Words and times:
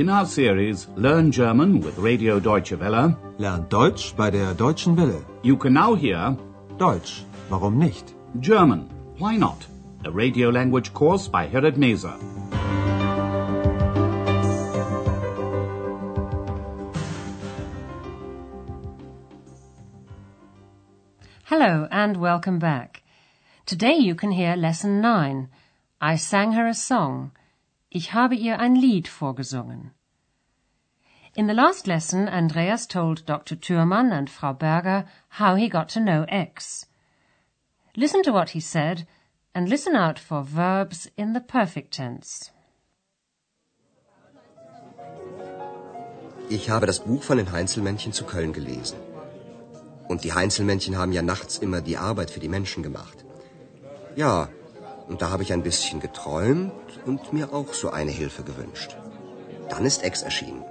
In 0.00 0.08
our 0.08 0.24
series 0.24 0.86
Learn 0.96 1.30
German 1.30 1.80
with 1.80 1.98
Radio 1.98 2.40
Deutsche 2.40 2.80
Welle, 2.80 3.18
Lernt 3.36 3.68
Deutsch 3.68 4.14
bei 4.16 4.30
der 4.30 4.54
Deutschen 4.54 4.96
Welle. 4.96 5.22
you 5.42 5.58
can 5.58 5.74
now 5.74 5.94
hear 5.94 6.38
Deutsch, 6.78 7.22
warum 7.50 7.78
nicht? 7.78 8.14
German, 8.40 8.88
Why 9.18 9.36
Not? 9.36 9.66
A 10.06 10.10
radio 10.10 10.48
language 10.48 10.94
course 10.94 11.28
by 11.28 11.46
Herrad 11.46 11.76
Meese. 11.76 12.08
Hello 21.44 21.86
and 21.90 22.16
welcome 22.16 22.58
back. 22.58 23.02
Today 23.66 23.96
you 23.98 24.14
can 24.14 24.30
hear 24.30 24.56
Lesson 24.56 25.02
9. 25.02 25.48
I 26.00 26.16
sang 26.16 26.52
her 26.52 26.66
a 26.66 26.72
song. 26.72 27.32
Ich 27.92 28.14
habe 28.14 28.36
ihr 28.36 28.60
ein 28.60 28.76
Lied 28.76 29.08
vorgesungen. 29.08 29.90
In 31.34 31.48
the 31.48 31.54
last 31.54 31.88
lesson, 31.88 32.28
Andreas 32.28 32.86
told 32.86 33.28
Dr. 33.28 33.56
Thürmann 33.60 34.12
and 34.12 34.30
Frau 34.30 34.52
Berger 34.52 35.06
how 35.40 35.56
he 35.56 35.68
got 35.68 35.88
to 35.94 36.00
know 36.00 36.24
X. 36.28 36.86
Listen 37.96 38.22
to 38.22 38.32
what 38.32 38.50
he 38.50 38.60
said 38.60 39.08
and 39.54 39.68
listen 39.68 39.96
out 39.96 40.20
for 40.20 40.44
verbs 40.44 41.10
in 41.16 41.34
the 41.34 41.40
perfect 41.40 41.92
tense. 41.92 42.52
Ich 46.48 46.70
habe 46.70 46.86
das 46.86 47.00
Buch 47.00 47.24
von 47.24 47.38
den 47.38 47.50
Heinzelmännchen 47.50 48.12
zu 48.12 48.24
Köln 48.24 48.52
gelesen. 48.52 48.98
Und 50.08 50.22
die 50.22 50.32
Heinzelmännchen 50.32 50.96
haben 50.96 51.12
ja 51.12 51.22
nachts 51.22 51.58
immer 51.58 51.80
die 51.80 51.96
Arbeit 51.96 52.30
für 52.30 52.40
die 52.40 52.48
Menschen 52.48 52.84
gemacht. 52.84 53.24
Ja, 54.14 54.48
und 55.08 55.22
da 55.22 55.30
habe 55.30 55.42
ich 55.42 55.52
ein 55.52 55.62
bisschen 55.62 56.00
geträumt 56.00 56.72
und 57.06 57.32
mir 57.32 57.52
auch 57.52 57.74
so 57.74 57.90
eine 57.90 58.10
Hilfe 58.10 58.42
gewünscht. 58.42 58.96
Dann 59.68 59.84
ist 59.84 60.02
Ex 60.02 60.22
erschienen. 60.22 60.64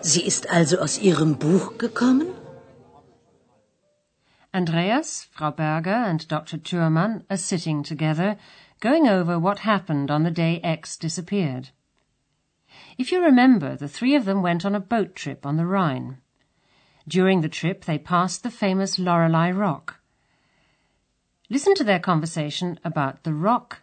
Sie 0.00 0.22
ist 0.22 0.50
also 0.50 0.78
aus 0.78 0.98
Ihrem 0.98 1.36
Buch 1.36 1.76
gekommen? 1.78 2.28
Andreas, 4.52 5.28
Frau 5.30 5.52
Berger, 5.52 6.06
and 6.06 6.26
Dr. 6.32 6.58
Thürmann 6.58 7.24
are 7.28 7.38
sitting 7.38 7.84
together, 7.84 8.36
going 8.80 9.06
over 9.06 9.38
what 9.38 9.60
happened 9.60 10.10
on 10.10 10.24
the 10.24 10.30
day 10.30 10.60
X 10.64 10.98
disappeared. 10.98 11.70
If 12.98 13.12
you 13.12 13.22
remember, 13.22 13.76
the 13.76 13.88
three 13.88 14.16
of 14.16 14.24
them 14.24 14.42
went 14.42 14.64
on 14.64 14.74
a 14.74 14.80
boat 14.80 15.14
trip 15.14 15.46
on 15.46 15.56
the 15.56 15.66
Rhine. 15.66 16.18
During 17.06 17.42
the 17.42 17.48
trip, 17.48 17.84
they 17.84 17.98
passed 17.98 18.42
the 18.42 18.50
famous 18.50 18.98
Lorelei 18.98 19.50
Rock. 19.52 19.99
Listen 21.52 21.74
to 21.74 21.82
their 21.82 21.98
conversation 21.98 22.78
about 22.84 23.24
the 23.24 23.32
rock, 23.32 23.82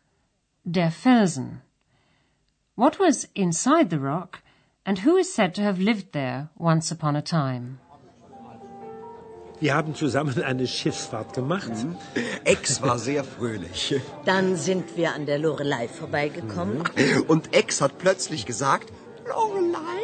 der 0.63 0.89
Felsen. 0.89 1.61
What 2.75 2.97
was 2.97 3.27
inside 3.35 3.89
the 3.89 3.99
rock, 3.99 4.41
and 4.85 4.99
who 4.99 5.17
is 5.17 5.33
said 5.33 5.53
to 5.55 5.61
have 5.63 5.77
lived 5.77 6.13
there 6.13 6.47
once 6.57 6.91
upon 6.93 7.17
a 7.17 7.21
time? 7.21 7.79
Wir 9.59 9.73
haben 9.75 9.95
zusammen 9.95 10.41
eine 10.43 10.65
Schiffsfahrt 10.65 11.33
gemacht. 11.33 11.71
Mhm. 11.73 11.97
Ex 12.45 12.81
war 12.81 12.97
sehr 12.99 13.25
fröhlich. 13.25 13.95
Dann 14.23 14.55
sind 14.55 14.95
wir 14.95 15.13
an 15.13 15.25
der 15.25 15.39
Lorelei 15.39 15.89
vorbeigekommen. 15.89 16.83
Mhm. 16.95 17.23
Und 17.27 17.53
Ex 17.53 17.81
hat 17.81 17.97
plötzlich 17.97 18.45
gesagt, 18.45 18.93
Lorelei, 19.27 20.03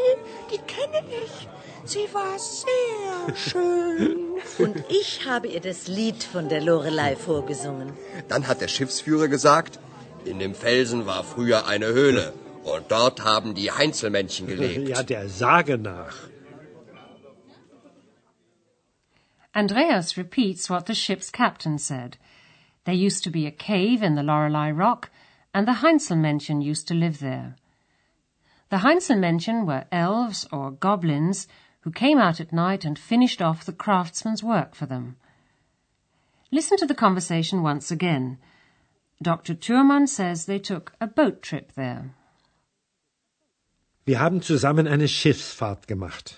die 0.51 0.57
kenne 0.57 1.01
ich. 1.23 1.47
Sie 1.85 2.13
war 2.13 2.37
sehr 2.39 3.35
schön. 3.37 4.22
Und 4.57 4.83
ich 4.89 5.25
habe 5.25 5.47
ihr 5.47 5.61
das 5.61 5.87
Lied 5.87 6.23
von 6.23 6.49
der 6.49 6.61
Lorelei 6.61 7.15
vorgesungen. 7.15 7.93
dann 8.27 8.47
hat 8.47 8.61
der 8.61 8.67
Schiffsführer 8.67 9.27
gesagt, 9.27 9.79
in 10.25 10.39
dem 10.39 10.55
Felsen 10.55 11.05
war 11.05 11.23
früher 11.23 11.67
eine 11.67 11.87
Höhle. 11.87 12.33
Und 12.63 12.91
dort 12.91 13.23
haben 13.23 13.55
die 13.55 13.71
Heinzelmännchen 13.71 14.47
gelebt. 14.47 14.87
Ja, 14.87 15.03
der 15.03 15.27
Sage 15.27 15.77
nach. 15.77 16.15
Andreas 19.53 20.17
repeats 20.17 20.69
what 20.69 20.87
the 20.87 20.95
ship's 20.95 21.31
captain 21.31 21.77
said. 21.77 22.17
There 22.85 22.95
used 22.95 23.23
to 23.23 23.29
be 23.29 23.45
a 23.45 23.51
cave 23.51 24.01
in 24.01 24.15
the 24.15 24.23
Lorelei 24.23 24.71
Rock, 24.71 25.09
and 25.53 25.67
the 25.67 25.81
Heinzelmännchen 25.83 26.61
used 26.61 26.87
to 26.87 26.93
live 26.93 27.19
there. 27.19 27.55
The 28.71 28.77
Heinzelmännchen 28.77 29.67
were 29.67 29.85
elves 29.91 30.47
or 30.51 30.71
goblins 30.71 31.47
who 31.83 31.91
came 31.91 32.17
out 32.17 32.39
at 32.39 32.53
night 32.53 32.85
and 32.85 32.97
finished 32.97 33.41
off 33.41 33.65
the 33.65 33.73
craftsman's 33.73 34.41
work 34.41 34.73
for 34.73 34.85
them. 34.85 35.17
Listen 36.51 36.77
to 36.77 36.85
the 36.85 36.95
conversation 36.95 37.61
once 37.61 37.91
again. 37.91 38.37
Dr. 39.21 39.53
Thürmann 39.53 40.07
says 40.07 40.45
they 40.45 40.59
took 40.59 40.93
a 41.01 41.07
boat 41.07 41.41
trip 41.41 41.73
there. 41.73 42.15
Wir 44.05 44.19
haben 44.19 44.41
zusammen 44.41 44.87
eine 44.87 45.07
Schiffsfahrt 45.07 45.87
gemacht. 45.87 46.35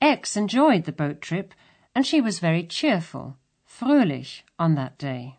X 0.00 0.36
enjoyed 0.36 0.84
the 0.84 0.92
boat 0.92 1.20
trip, 1.20 1.54
and 1.94 2.06
she 2.06 2.20
was 2.20 2.38
very 2.38 2.62
cheerful, 2.62 3.36
fröhlich, 3.66 4.42
on 4.58 4.76
that 4.76 4.96
day. 4.98 5.36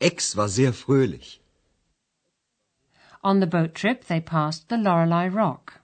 X 0.00 0.36
war 0.36 0.48
sehr 0.48 0.72
fröhlich. 0.72 1.38
On 3.22 3.40
the 3.40 3.46
boat 3.46 3.74
trip, 3.74 4.04
they 4.04 4.20
passed 4.20 4.68
the 4.68 4.76
Lorelei 4.76 5.28
Rock. 5.28 5.80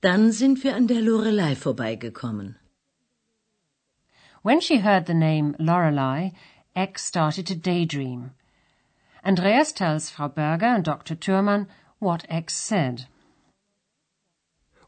Dann 0.00 0.32
sind 0.32 0.64
wir 0.64 0.74
an 0.74 0.86
der 0.86 1.02
Lorelei 1.02 1.54
vorbeigekommen. 1.54 2.56
When 4.42 4.60
she 4.62 4.78
heard 4.78 5.06
the 5.06 5.14
name 5.14 5.54
Lorelei, 5.58 6.32
X 6.74 7.06
started 7.06 7.46
to 7.46 7.54
daydream. 7.54 8.30
Andreas 9.22 9.72
tells 9.72 10.08
Frau 10.08 10.28
Berger 10.28 10.74
and 10.74 10.84
Dr. 10.84 11.14
Thürmann 11.14 11.66
what 11.98 12.24
X 12.30 12.54
said. 12.54 13.06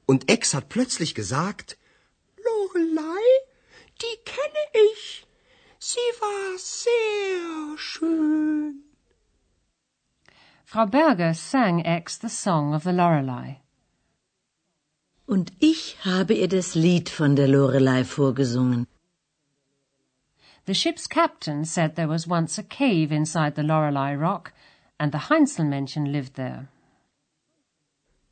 Und 0.06 0.30
Ex 0.30 0.54
hat 0.54 0.70
plötzlich 0.70 1.14
gesagt, 1.14 1.76
Lorelei, 2.42 3.22
die 4.00 4.16
kenne 4.24 4.64
ich. 4.90 5.26
Sie 5.78 6.10
war 6.20 6.58
sehr 6.58 7.76
schön. 7.76 8.84
Frau 10.64 10.86
Berger 10.86 11.34
sang 11.34 11.80
X 11.84 12.18
the 12.18 12.30
song 12.30 12.72
of 12.72 12.84
the 12.84 12.92
Lorelei. 12.92 13.61
Und 15.34 15.52
ich 15.60 15.96
habe 16.04 16.34
ihr 16.34 16.48
das 16.48 16.74
Lied 16.74 17.08
von 17.08 17.36
der 17.36 17.48
Lorelei 17.48 18.04
vorgesungen. 18.04 18.86
The 20.66 20.74
ship's 20.74 21.08
captain 21.08 21.64
said 21.64 21.96
there 21.96 22.08
was 22.08 22.28
once 22.28 22.58
a 22.58 22.62
cave 22.62 23.14
inside 23.20 23.54
the 23.56 23.62
Lorelei 23.62 24.14
Rock, 24.14 24.52
and 24.98 25.10
the 25.12 25.22
Heinzelmännchen 25.30 26.04
lived 26.06 26.34
there. 26.34 26.68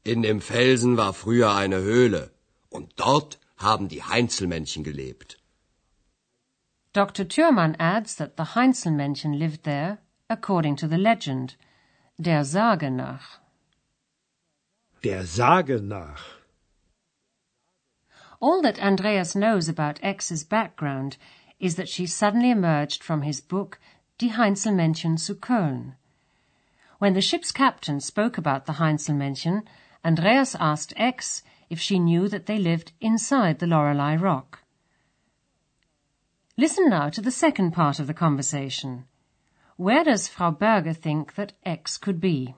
in 0.04 0.22
dem 0.22 0.40
Felsen 0.40 0.96
war 0.96 1.12
früher 1.12 1.54
eine 1.54 1.80
Höhle. 1.80 2.30
Und 2.68 2.92
dort 2.96 3.38
haben 3.56 3.88
die 3.88 4.02
Heinzelmännchen 4.02 4.84
gelebt. 4.84 5.38
Dr. 6.92 7.26
Thürmann 7.28 7.76
adds 7.78 8.16
that 8.16 8.32
the 8.36 8.54
Heinzelmännchen 8.54 9.32
lived 9.32 9.62
there, 9.64 9.98
according 10.28 10.76
to 10.76 10.86
the 10.86 10.96
legend, 10.96 11.56
der 12.18 12.44
Sage 12.44 12.90
nach. 12.90 13.40
Der 15.02 15.24
Sage 15.24 15.80
nach. 15.80 16.39
All 18.40 18.62
that 18.62 18.80
Andreas 18.80 19.36
knows 19.36 19.68
about 19.68 20.00
X's 20.02 20.44
background 20.44 21.18
is 21.58 21.76
that 21.76 21.90
she 21.90 22.06
suddenly 22.06 22.50
emerged 22.50 23.02
from 23.02 23.20
his 23.20 23.40
book 23.40 23.78
Die 24.16 24.28
Heinzelmännchen 24.28 25.18
zu 25.18 25.34
Köln. 25.34 25.92
When 26.98 27.12
the 27.12 27.20
ship's 27.20 27.52
captain 27.52 28.00
spoke 28.00 28.38
about 28.38 28.64
the 28.64 28.74
Heinzelmännchen, 28.74 29.64
Andreas 30.02 30.54
asked 30.58 30.94
X 30.96 31.42
if 31.68 31.78
she 31.80 31.98
knew 31.98 32.28
that 32.28 32.46
they 32.46 32.58
lived 32.58 32.92
inside 33.00 33.58
the 33.58 33.66
Lorelei 33.66 34.16
Rock. 34.16 34.60
Listen 36.56 36.88
now 36.88 37.10
to 37.10 37.20
the 37.20 37.30
second 37.30 37.72
part 37.72 37.98
of 37.98 38.06
the 38.06 38.14
conversation. 38.14 39.04
Where 39.76 40.04
does 40.04 40.28
Frau 40.28 40.50
Berger 40.50 40.94
think 40.94 41.34
that 41.34 41.52
X 41.64 41.98
could 41.98 42.20
be? 42.20 42.54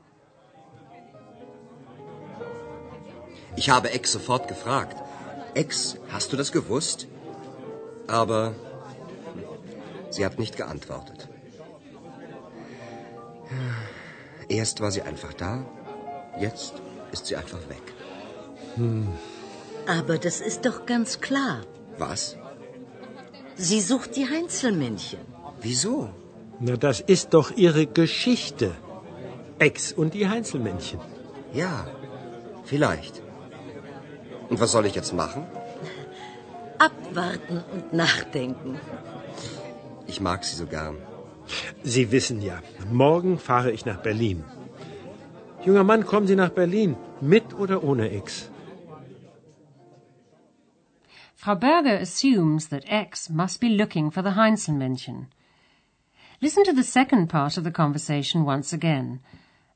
Ich 3.57 3.69
habe 3.69 3.93
X 3.93 4.11
sofort 4.11 4.47
gefragt. 4.49 5.12
Ex, 5.55 5.97
hast 6.11 6.33
du 6.33 6.37
das 6.37 6.51
gewusst? 6.53 7.07
Aber 8.07 8.55
sie 10.11 10.25
hat 10.25 10.39
nicht 10.39 10.57
geantwortet. 10.57 11.29
Erst 14.49 14.81
war 14.81 14.91
sie 14.91 15.03
einfach 15.03 15.33
da, 15.35 15.65
jetzt 16.39 16.75
ist 17.13 17.27
sie 17.27 17.37
einfach 17.37 17.61
weg. 17.69 17.87
Aber 19.87 20.19
das 20.19 20.41
ist 20.41 20.65
doch 20.65 20.87
ganz 20.87 21.21
klar. 21.21 21.61
Was? 21.99 22.37
Sie 23.57 23.81
sucht 23.81 24.17
die 24.17 24.29
Heinzelmännchen. 24.29 25.21
Wieso? 25.61 26.11
Na, 26.61 26.77
das 26.77 27.01
ist 27.01 27.35
doch 27.35 27.51
ihre 27.57 27.87
Geschichte. 27.87 28.73
Ex 29.59 29.93
und 29.93 30.15
die 30.15 30.29
Heinzelmännchen. 30.29 31.01
Ja, 31.53 31.87
vielleicht. 32.65 33.23
Und 34.53 34.61
was 34.61 34.73
soll 34.73 34.85
ich 34.85 34.95
jetzt 34.95 35.15
machen? 35.15 35.47
Abwarten 36.87 37.65
und 37.73 37.95
nachdenken. 37.95 38.79
Ich 40.07 40.21
mag 40.21 40.45
sie 40.45 40.57
so 40.57 40.67
gern. 40.67 40.97
Sie 41.83 42.13
wissen 42.13 42.43
ja, 42.43 42.57
morgen 42.91 43.39
fahre 43.39 43.71
ich 43.71 43.87
nach 43.87 44.03
Berlin. 44.03 44.45
Junger 45.65 45.85
Mann, 45.85 46.05
kommen 46.05 46.27
Sie 46.27 46.37
nach 46.37 46.51
Berlin. 46.51 46.97
Mit 47.23 47.55
oder 47.55 47.83
ohne 47.83 48.13
X? 48.13 48.51
Frau 51.35 51.55
Berger 51.55 51.99
assumes 51.99 52.69
that 52.69 52.85
X 52.87 53.31
must 53.31 53.59
be 53.59 53.69
looking 53.69 54.11
for 54.11 54.23
the 54.23 54.35
Heinzelmännchen. 54.37 55.29
Listen 56.41 56.65
to 56.65 56.75
the 56.75 56.91
second 56.99 57.29
part 57.29 57.57
of 57.57 57.65
the 57.65 57.73
conversation 57.83 58.45
once 58.45 58.75
again. 58.75 59.21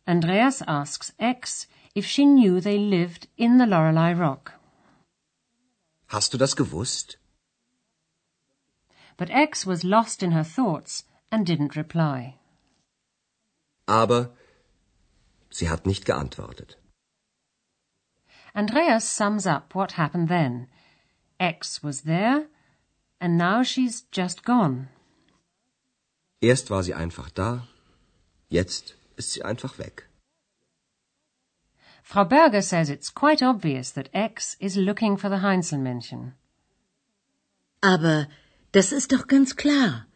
Andreas 0.07 0.61
asks 0.67 1.15
X 1.19 1.67
if 1.95 2.05
she 2.05 2.27
knew 2.27 2.61
they 2.61 2.77
lived 2.77 3.27
in 3.39 3.57
the 3.57 3.67
Lorelei 3.67 4.13
Rock. 4.13 4.56
Hast 6.09 6.33
du 6.33 6.39
das 6.39 6.55
gewusst? 6.57 7.19
But 9.17 9.31
X 9.31 9.67
was 9.67 9.83
lost 9.83 10.23
in 10.23 10.33
her 10.33 10.45
thoughts 10.45 11.05
and 11.31 11.47
didn't 11.49 11.77
reply. 11.77 12.39
Aber 13.87 14.37
sie 15.51 15.69
hat 15.69 15.87
nicht 15.87 16.05
geantwortet. 16.05 16.79
Andreas 18.55 19.05
sums 19.05 19.47
up 19.47 19.75
what 19.75 19.93
happened 19.93 20.29
then. 20.29 20.69
X 21.39 21.83
was 21.83 22.03
there, 22.03 22.49
and 23.21 23.37
now 23.37 23.63
she's 23.63 24.07
just 24.13 24.45
gone. 24.45 24.89
Erst 26.41 26.71
war 26.71 26.83
sie 26.83 26.95
einfach 26.95 27.31
da, 27.31 27.67
jetzt 28.49 28.97
ist 29.17 29.33
sie 29.33 29.43
einfach 29.43 29.79
weg. 29.79 30.06
Frau 32.09 32.23
Berger 32.23 32.63
says 32.63 32.89
it's 32.89 33.11
quite 33.11 33.43
obvious 33.43 33.91
that 33.91 34.09
X 34.15 34.57
is 34.61 34.77
looking 34.77 35.17
for 35.17 35.29
the 35.29 35.41
Heinzelmännchen. 35.43 36.35
Aber 37.83 38.29
das 38.71 38.93
ist 38.93 39.11
doch 39.11 39.27
ganz 39.27 39.57
klar. 39.57 40.07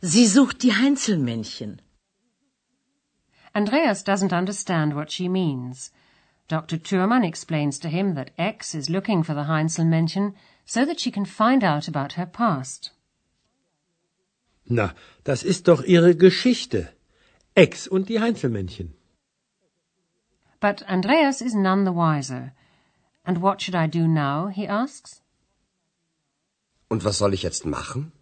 Sie 0.00 0.28
sucht 0.28 0.62
die 0.62 0.74
Heinzelmännchen. 0.74 1.80
Andreas 3.52 4.04
doesn't 4.04 4.32
understand 4.32 4.94
what 4.94 5.10
she 5.10 5.28
means. 5.28 5.90
Dr. 6.46 6.78
Thürmann 6.78 7.24
explains 7.24 7.80
to 7.80 7.88
him 7.88 8.14
that 8.14 8.30
X 8.38 8.72
is 8.72 8.88
looking 8.88 9.24
for 9.24 9.34
the 9.34 9.48
Heinzelmännchen 9.48 10.34
so 10.64 10.84
that 10.84 11.00
she 11.00 11.10
can 11.10 11.26
find 11.26 11.64
out 11.64 11.88
about 11.88 12.12
her 12.12 12.26
past. 12.26 12.92
Na, 14.66 14.94
das 15.24 15.42
ist 15.42 15.66
doch 15.66 15.82
Ihre 15.82 16.14
Geschichte. 16.14 16.92
Ex 17.56 17.88
und 17.88 18.08
die 18.08 18.20
Heinzelmännchen. 18.20 18.94
But 20.64 20.82
Andreas 20.88 21.42
is 21.42 21.54
none 21.54 21.84
the 21.84 21.92
wiser. 21.92 22.54
And 23.26 23.42
what 23.42 23.60
should 23.60 23.74
I 23.74 23.86
do 23.86 24.08
now? 24.08 24.46
he 24.46 24.66
asks. 24.66 25.20
Und 26.90 27.04
was 27.04 27.18
soll 27.18 27.34
ich 27.34 27.42
jetzt 27.42 27.66
machen? 27.66 28.12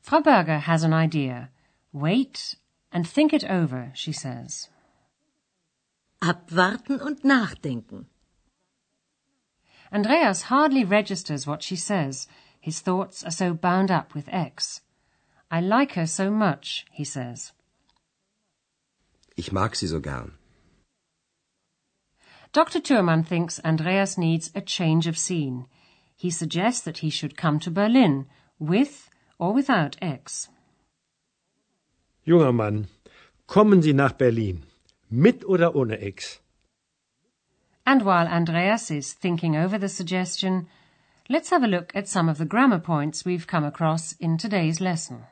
Frau 0.00 0.20
Berger 0.20 0.58
has 0.58 0.82
an 0.82 0.92
idea. 0.92 1.50
Wait 1.92 2.56
and 2.90 3.06
think 3.06 3.32
it 3.32 3.44
over, 3.44 3.92
she 3.94 4.10
says. 4.10 4.68
Abwarten 6.20 7.00
und 7.00 7.22
nachdenken. 7.22 8.06
Andreas 9.92 10.42
hardly 10.50 10.82
registers 10.84 11.46
what 11.46 11.62
she 11.62 11.76
says. 11.76 12.26
His 12.58 12.80
thoughts 12.80 13.22
are 13.22 13.30
so 13.30 13.54
bound 13.54 13.92
up 13.92 14.12
with 14.12 14.28
X. 14.28 14.80
I 15.52 15.60
like 15.60 15.92
her 15.92 16.08
so 16.08 16.32
much, 16.32 16.84
he 16.90 17.04
says. 17.04 17.52
Ich 19.36 19.52
mag 19.52 19.76
sie 19.76 19.86
so 19.86 20.00
gern. 20.00 20.32
Dr. 22.52 22.80
Thürmann 22.80 23.24
thinks 23.24 23.60
Andreas 23.64 24.18
needs 24.18 24.50
a 24.54 24.60
change 24.60 25.06
of 25.06 25.16
scene. 25.16 25.66
He 26.14 26.30
suggests 26.30 26.82
that 26.82 26.98
he 26.98 27.10
should 27.10 27.36
come 27.36 27.58
to 27.60 27.70
Berlin, 27.70 28.26
with 28.58 29.08
or 29.38 29.52
without 29.54 29.96
X. 30.02 30.48
Junger 32.26 32.52
Mann, 32.54 32.88
kommen 33.48 33.82
Sie 33.82 33.94
nach 33.94 34.12
Berlin. 34.12 34.64
Mit 35.10 35.44
oder 35.44 35.74
ohne 35.74 35.98
X? 36.00 36.40
And 37.84 38.02
while 38.02 38.28
Andreas 38.28 38.90
is 38.90 39.12
thinking 39.12 39.56
over 39.56 39.78
the 39.78 39.88
suggestion, 39.88 40.68
let's 41.28 41.50
have 41.50 41.64
a 41.64 41.66
look 41.66 41.90
at 41.96 42.06
some 42.06 42.28
of 42.28 42.38
the 42.38 42.44
grammar 42.44 42.78
points 42.78 43.24
we've 43.24 43.46
come 43.46 43.64
across 43.64 44.12
in 44.20 44.38
today's 44.38 44.80
lesson. 44.80 45.24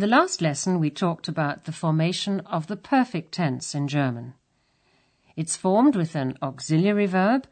In 0.00 0.08
the 0.08 0.16
last 0.16 0.40
lesson, 0.40 0.80
we 0.80 0.88
talked 0.88 1.28
about 1.28 1.66
the 1.66 1.72
formation 1.72 2.40
of 2.46 2.68
the 2.68 2.76
perfect 2.78 3.32
tense 3.32 3.74
in 3.74 3.86
German. 3.86 4.32
It's 5.36 5.58
formed 5.58 5.94
with 5.94 6.14
an 6.16 6.38
auxiliary 6.40 7.04
verb 7.04 7.46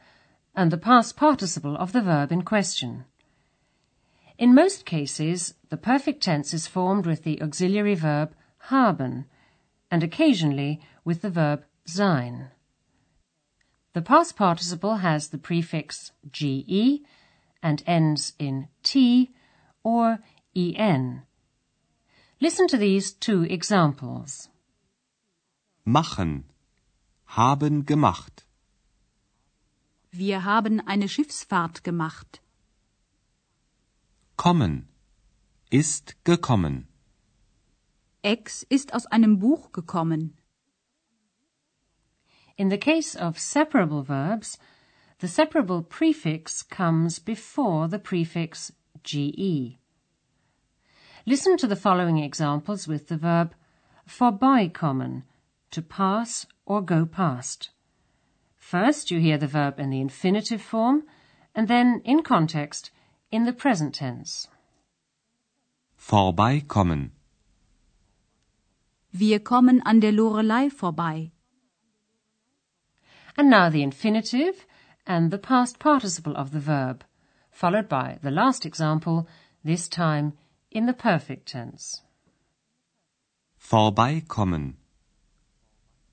and 0.55 0.71
the 0.71 0.79
past 0.79 1.15
participle 1.15 1.77
of 1.77 1.93
the 1.93 2.01
verb 2.01 2.33
in 2.33 2.41
question. 2.41 3.05
In 4.39 4.55
most 4.55 4.87
cases, 4.87 5.57
the 5.69 5.77
perfect 5.77 6.23
tense 6.23 6.55
is 6.55 6.67
formed 6.67 7.05
with 7.05 7.23
the 7.23 7.39
auxiliary 7.43 7.95
verb 7.95 8.35
haben 8.71 9.27
and 9.91 10.03
occasionally 10.03 10.81
with 11.05 11.21
the 11.21 11.29
verb 11.29 11.67
sein. 11.85 12.49
The 13.93 14.01
past 14.01 14.37
participle 14.37 14.97
has 14.97 15.29
the 15.29 15.37
prefix 15.37 16.13
ge 16.33 17.03
and 17.63 17.83
ends 17.87 18.33
in 18.39 18.69
t 18.83 19.35
or 19.85 20.21
en. 20.57 21.25
Listen 22.41 22.69
to 22.69 22.77
these 22.79 23.13
two 23.19 23.43
examples. 23.43 24.49
Machen. 25.85 26.45
Haben 27.27 27.85
gemacht. 27.85 28.47
Wir 30.13 30.45
haben 30.45 30.81
eine 30.87 31.09
Schiffsfahrt 31.09 31.83
gemacht. 31.83 32.41
Kommen. 34.37 34.89
Ist 35.71 36.15
gekommen. 36.25 36.87
Ex 38.23 38.63
ist 38.63 38.95
aus 38.95 39.07
einem 39.07 39.41
Buch 39.41 39.73
gekommen. 39.73 40.37
In 42.57 42.71
the 42.71 42.79
case 42.79 43.17
of 43.17 43.39
separable 43.41 44.05
verbs, 44.05 44.59
the 45.21 45.27
separable 45.27 45.83
prefix 45.83 46.63
comes 46.63 47.19
before 47.19 47.89
the 47.89 47.99
prefix 47.99 48.73
ge. 49.03 49.79
Listen 51.29 51.59
to 51.59 51.67
the 51.67 51.77
following 51.77 52.17
examples 52.17 52.89
with 52.89 53.09
the 53.09 53.19
verb 53.19 53.55
vorbeikommen, 54.09 55.25
to 55.71 55.83
pass 55.83 56.47
or 56.65 56.81
go 56.81 57.05
past. 57.05 57.69
First, 58.57 59.11
you 59.11 59.21
hear 59.21 59.37
the 59.37 59.47
verb 59.47 59.79
in 59.79 59.91
the 59.91 60.01
infinitive 60.01 60.63
form, 60.63 61.03
and 61.55 61.69
then, 61.69 62.01
in 62.07 62.23
context, 62.23 62.91
in 63.31 63.45
the 63.45 63.53
present 63.53 63.95
tense. 63.97 64.49
Vorbeikommen. 65.99 67.11
Wir 69.13 69.39
kommen 69.39 69.83
an 69.85 70.01
der 70.01 70.13
Lorelei 70.13 70.71
vorbei. 70.71 71.33
And 73.37 73.51
now 73.51 73.69
the 73.69 73.83
infinitive 73.83 74.65
and 75.07 75.31
the 75.31 75.37
past 75.37 75.79
participle 75.79 76.35
of 76.35 76.53
the 76.53 76.61
verb, 76.61 77.05
followed 77.51 77.87
by 77.87 78.19
the 78.23 78.31
last 78.31 78.65
example, 78.65 79.29
this 79.63 79.91
time 79.91 80.33
in 80.71 80.87
the 80.87 80.93
perfect 80.93 81.47
tense. 81.47 82.03
Vorbeikommen. 83.59 84.77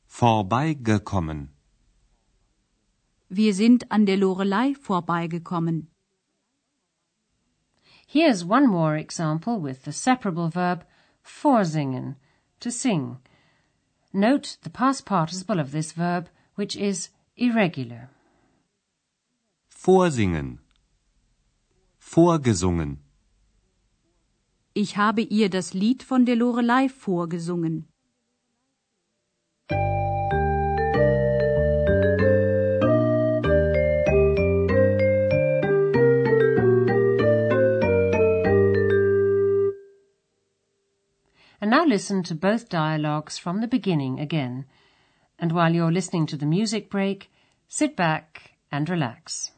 Vorbeigekommen. 0.07 1.50
Wir 3.29 3.53
sind 3.53 3.91
an 3.91 4.05
der 4.05 4.17
Lorelei 4.17 4.74
vorbeigekommen. 4.75 5.88
Here's 8.07 8.45
one 8.45 8.67
more 8.67 8.95
example 8.95 9.59
with 9.59 9.83
the 9.83 9.91
separable 9.91 10.50
verb 10.50 10.85
vorsingen, 11.24 12.15
to 12.59 12.71
sing. 12.71 13.17
Note 14.13 14.57
the 14.62 14.69
past 14.69 15.05
participle 15.05 15.59
of 15.59 15.71
this 15.71 15.91
verb, 15.91 16.29
which 16.55 16.75
is 16.77 17.09
irregular. 17.35 18.09
Vorsingen. 19.69 20.59
Vorgesungen. 22.00 23.00
Ich 24.77 24.98
habe 24.98 25.22
ihr 25.22 25.50
das 25.50 25.74
Lied 25.74 26.03
von 26.03 26.25
der 26.25 26.36
Lorelei 26.36 26.89
vorgesungen. 26.89 27.88
And 41.62 41.72
now 41.72 41.86
listen 41.86 42.22
to 42.24 42.36
both 42.36 42.67
dialogues 42.67 43.38
from 43.38 43.62
the 43.62 43.67
beginning 43.67 44.20
again. 44.20 44.65
And 45.39 45.53
while 45.53 45.74
you're 45.74 45.89
listening 45.89 46.25
to 46.27 46.36
the 46.36 46.46
music 46.46 46.89
break, 46.89 47.32
sit 47.70 47.96
back 47.96 48.58
and 48.70 48.89
relax. 48.89 49.54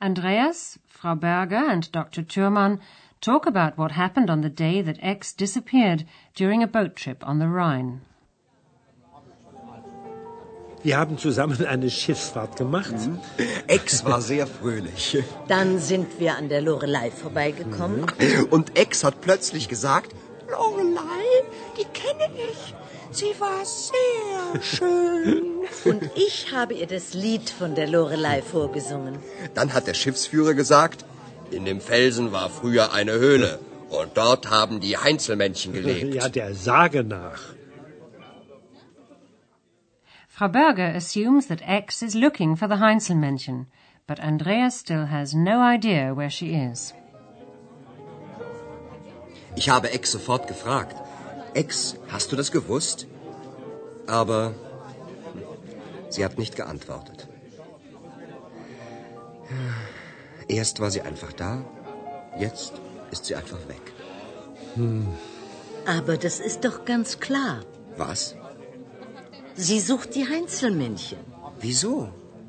X, 0.00 0.78
Frau 0.86 1.14
Berger 1.14 1.70
and 1.70 1.90
Dr. 1.90 2.22
Thürmann 2.22 2.80
talk 3.20 3.46
about 3.46 3.78
what 3.78 3.92
happened 3.92 4.28
on 4.28 4.42
the 4.42 4.50
day 4.50 4.82
that 4.82 4.98
X 5.00 5.32
disappeared 5.32 6.04
during 6.34 6.62
a 6.62 6.66
boat 6.66 6.96
trip 6.96 7.26
on 7.26 7.38
the 7.38 7.48
Rhine. 7.48 8.02
Wir 10.82 10.98
haben 10.98 11.18
zusammen 11.18 11.66
eine 11.66 11.90
Schiffsfahrt 11.90 12.56
gemacht. 12.56 12.94
Ex 13.66 14.04
war 14.04 14.20
sehr 14.20 14.46
fröhlich. 14.46 15.18
Dann 15.48 15.80
sind 15.80 16.20
wir 16.20 16.36
an 16.36 16.48
der 16.48 16.60
Lorelei 16.60 17.10
vorbeigekommen. 17.10 18.06
Und 18.50 18.78
Ex 18.78 19.02
hat 19.02 19.20
plötzlich 19.20 19.68
gesagt, 19.68 20.14
Lorelei, 20.50 21.26
die 21.78 21.86
kenne 22.00 22.28
ich. 22.48 22.74
Sie 23.10 23.34
war 23.38 23.64
sehr 23.64 24.62
schön. 24.62 25.42
Und 25.84 26.02
ich 26.14 26.52
habe 26.52 26.74
ihr 26.74 26.86
das 26.86 27.14
Lied 27.14 27.48
von 27.50 27.74
der 27.74 27.88
Lorelei 27.88 28.42
vorgesungen. 28.42 29.18
dann 29.54 29.72
hat 29.72 29.86
der 29.86 29.94
Schiffsführer 29.94 30.54
gesagt, 30.54 31.04
in 31.50 31.64
dem 31.64 31.80
Felsen 31.80 32.32
war 32.32 32.50
früher 32.50 32.92
eine 32.92 33.12
Höhle 33.12 33.58
und 33.88 34.16
dort 34.16 34.50
haben 34.50 34.80
die 34.80 34.96
Heinzelmännchen 34.96 35.72
gelebt. 35.72 36.14
Ja, 36.14 36.28
der 36.28 36.54
Sage 36.54 37.04
nach. 37.04 37.40
Frau 40.28 40.48
Berger 40.48 40.94
assumes 40.94 41.46
that 41.48 41.62
X 41.66 42.02
is 42.02 42.14
looking 42.14 42.56
for 42.56 42.68
the 42.68 42.78
Heinzelmännchen, 42.78 43.66
but 44.06 44.20
Andreas 44.20 44.80
still 44.80 45.06
has 45.06 45.34
no 45.34 45.62
idea 45.62 46.14
where 46.14 46.30
she 46.30 46.52
is. 46.52 46.92
Ich 49.56 49.68
habe 49.70 49.90
Ex 49.90 50.12
sofort 50.12 50.46
gefragt, 50.48 50.96
Ex, 51.54 51.96
hast 52.08 52.30
du 52.30 52.36
das 52.36 52.52
gewusst? 52.52 53.06
Aber 54.06 54.54
sie 56.10 56.24
hat 56.24 56.38
nicht 56.38 56.56
geantwortet. 56.56 57.26
Erst 60.48 60.80
war 60.80 60.90
sie 60.90 61.02
einfach 61.02 61.32
da, 61.32 61.64
jetzt 62.38 62.72
ist 63.10 63.24
sie 63.24 63.34
einfach 63.34 63.62
weg. 63.68 63.84
Aber 65.86 66.16
das 66.16 66.38
ist 66.40 66.64
doch 66.64 66.84
ganz 66.84 67.18
klar. 67.18 67.60
Was? 67.96 68.36
Sie 69.54 69.80
sucht 69.80 70.14
die 70.14 70.28
Heinzelmännchen. 70.28 71.18
Wieso? 71.60 72.08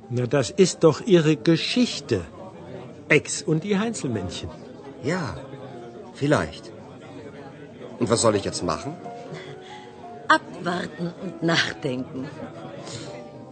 Na, 0.09 0.27
das 0.27 0.49
ist 0.49 0.83
doch 0.83 0.99
ihre 1.01 1.35
Geschichte. 1.37 2.25
Ex 3.07 3.41
und 3.41 3.63
die 3.63 3.77
Heinzelmännchen. 3.79 4.49
Ja, 5.03 5.37
vielleicht. 6.13 6.73
Und 7.99 8.09
was 8.09 8.21
soll 8.21 8.35
ich 8.35 8.45
jetzt 8.45 8.63
machen? 8.63 8.95
Abwarten 10.27 11.13
und 11.23 11.43
nachdenken. 11.43 12.27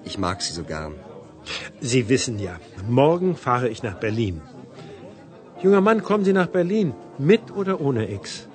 Ich 0.04 0.18
mag 0.18 0.42
sie 0.42 0.54
so 0.54 0.64
gern. 0.64 0.94
Sie 1.80 2.10
wissen 2.10 2.40
ja, 2.40 2.60
morgen 2.88 3.36
fahre 3.36 3.70
ich 3.70 3.84
nach 3.84 4.00
Berlin. 4.00 4.42
Junger 5.62 5.82
Mann, 5.82 6.04
kommen 6.04 6.26
Sie 6.26 6.34
nach 6.34 6.48
Berlin, 6.48 6.94
mit 7.18 7.52
oder 7.52 7.80
ohne 7.82 8.08
Ex? 8.08 8.48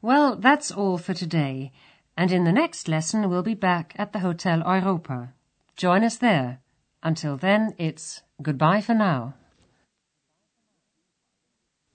Well, 0.00 0.36
that's 0.36 0.70
all 0.70 0.98
for 0.98 1.14
today, 1.14 1.72
and 2.16 2.30
in 2.30 2.44
the 2.44 2.52
next 2.52 2.86
lesson 2.86 3.28
we'll 3.28 3.42
be 3.42 3.56
back 3.56 3.94
at 3.98 4.12
the 4.12 4.20
Hotel 4.20 4.62
Europa. 4.62 5.32
Join 5.76 6.04
us 6.04 6.18
there. 6.18 6.60
Until 7.02 7.36
then, 7.36 7.74
it's 7.78 8.22
goodbye 8.40 8.80
for 8.80 8.94
now. 8.94 9.34